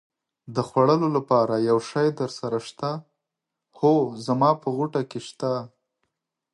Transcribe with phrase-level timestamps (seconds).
[0.55, 2.91] د خوړلو لپاره یو شی درسره شته؟
[3.79, 3.93] هو،
[4.25, 5.53] زما په غوټه کې شته.